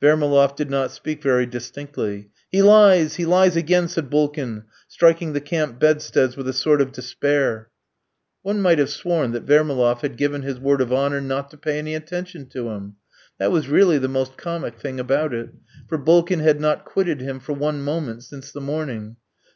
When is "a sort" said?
6.46-6.80